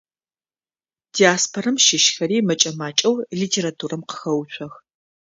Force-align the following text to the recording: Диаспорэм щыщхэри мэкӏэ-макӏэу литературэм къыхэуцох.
Диаспорэм 1.15 1.75
щыщхэри 1.85 2.37
мэкӏэ-макӏэу 2.47 3.15
литературэм 3.39 4.01
къыхэуцох. 4.09 4.73